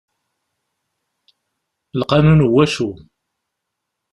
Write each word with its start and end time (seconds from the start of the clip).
Lqanun 1.99 2.39
n 2.47 2.47
wacu? 2.53 2.89